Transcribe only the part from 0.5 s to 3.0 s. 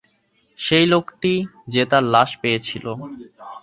সেই লোকটি যে তার লাশ পেয়েছিলো।